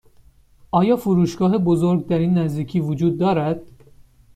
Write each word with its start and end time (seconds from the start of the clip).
آیا 0.71 0.95
فروشگاه 0.97 1.57
بزرگ 1.57 2.07
در 2.07 2.19
این 2.19 2.33
نزدیکی 2.37 2.79
وجود 2.79 3.17
دارد؟ 3.17 3.61